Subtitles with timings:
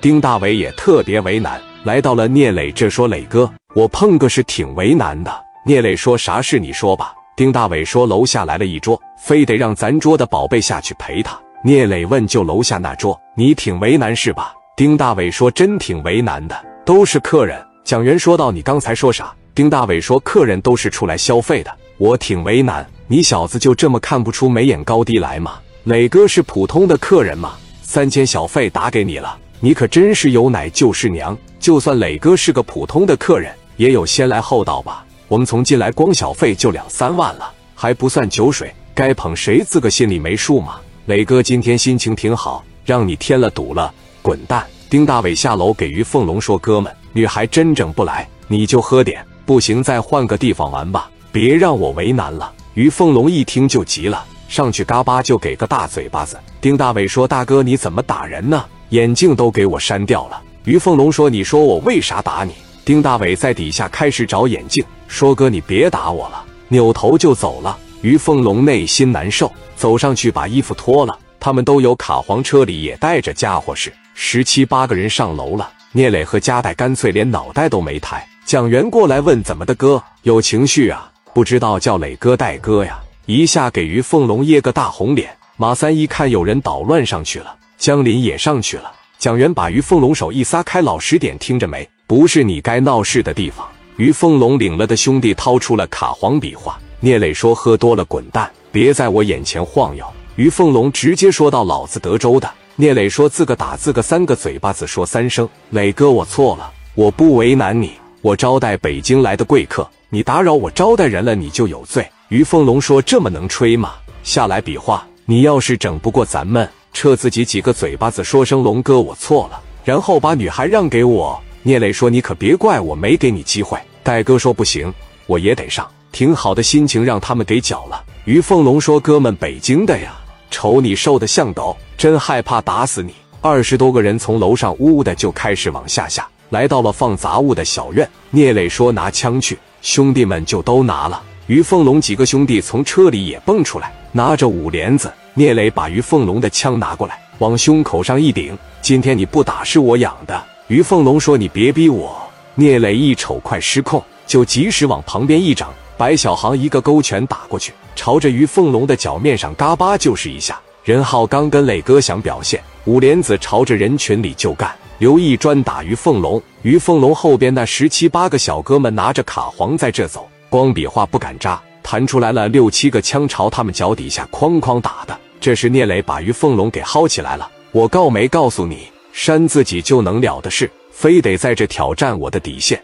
[0.00, 5.30] 丁大伟也特别为难，来到了聂磊这说：“磊哥，我碰个是挺为难的。”
[5.66, 22.86] 聂磊说：“啥事你说吧。”丁大伟说：“楼下来了一桌，非得让咱桌的宝贝下去陪他。”聂磊问：“就楼下那桌，你挺为难是吧？”丁大伟说：“真挺为难的，都是客人。”蒋元说道：“你刚才说啥？”丁大伟说：“客人都是出来消费的，我挺为难。
[23.06, 25.58] 你小子就这么看不出眉眼高低来吗？
[25.84, 27.52] 磊哥是普通的客人吗？
[27.82, 31.36] 三千小费打给你了，你可真是有奶就是娘。
[31.58, 40.80] 就算磊哥是个普通的客人，也有先来后到吧？”我们从进来光小费就两三万了，还不算酒水，该捧谁自个心里没数吗？
[41.06, 44.66] 磊哥今天心情挺好，让你添了堵了，滚蛋！
[44.88, 56.36] 丁大伟下楼给于凤龙说：“哥们，女孩真整不来，你就喝点，不行再换个地方玩吧，别让我为难了。”于凤龙一听就急了，上去嘎巴就给个大嘴巴子。
[56.60, 58.64] 丁大伟说：“大哥你怎么打人呢？
[58.90, 62.52] 眼镜都给我删掉了。”于凤龙说：“你说我为啥打你？”
[62.84, 67.76] 丁大伟在底下开始找眼镜，说：“哥，你别打我了。”扭头就走了。
[68.02, 71.18] 于凤龙内心难受，走上去把衣服脱了。
[71.38, 75.70] 他们都有卡簧，车里也带着家伙事，十七八个人上楼了。
[75.92, 78.26] 聂磊和加代干脆连脑袋都没抬。
[78.44, 80.02] 蒋元过来问：“怎么的，哥？
[80.22, 81.10] 有情绪啊？
[81.32, 85.30] 不知道叫磊哥带哥呀？”一下给于凤龙噎个大红脸。
[85.56, 88.92] 马三一看有人捣乱上去了，江林也上去了。
[89.18, 93.66] 蒋元把于凤龙手一撒开：“老实点，听着没？”不是你该闹事的地方。
[93.96, 96.78] 于凤龙领了的兄弟掏出了卡簧比划。
[97.00, 100.04] 聂磊说：“喝多了滚蛋，别在我眼前晃悠。”
[100.36, 107.92] 于凤龙直接说道：“老子德州的。”聂磊说：“自个打自个三个嘴巴子，说三声。”磊哥，我错了，我不为难你。
[108.20, 112.06] 我招待北京来的贵客，你打扰我招待人了，你就有罪。
[112.28, 113.94] 于凤龙说：“这么能吹吗？
[114.22, 115.06] 下来比划。
[115.24, 124.92] 你要是整不过咱们，撤自己几个嘴巴子，说声龙哥，我错了，然后把女孩让给我。”聂磊说：“你可别怪我没给你机会。”戴哥说：“不行，
[125.26, 128.02] 我也得上。”挺好的心情让他们给搅了。
[128.24, 130.14] 于凤龙说：“哥们，北京的呀，
[130.50, 138.08] 瞅你瘦的像狗，真害怕打死你。”二十多个人从楼上呜呜的就开始往下下，来到了放杂物的小院。
[138.30, 141.22] 聂磊说：“拿枪去。”兄弟们就都拿了。
[141.46, 145.12] 于凤龙几个兄弟从车里也蹦出来，拿着五连子。
[145.34, 152.16] 聂磊把于凤龙的枪拿过来，往胸口上一顶：“今天你不打是我养的。”于凤龙说：“你别逼我。”
[152.56, 160.60] 聂磊一瞅快失控，就及时往旁边一掌，白小航一个勾拳打过去，朝着于凤龙的脚面上嘎巴就是一下。
[160.82, 166.42] 任浩刚跟磊哥想表现，五莲子朝着人群里就干，刘毅专打于凤龙。
[166.62, 175.18] 于凤龙后边那十七八个小哥们拿着卡簧在这走，光比划不敢扎，弹出来了六七个枪朝他们脚底下哐哐打的。
[175.40, 178.88] 这时聂磊把于凤龙给薅起来了，我告没告诉你？
[179.12, 182.80] 扇自己就能了的事，非得在这挑战我的底线。